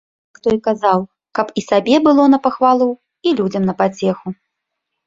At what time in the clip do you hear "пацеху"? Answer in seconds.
3.85-4.27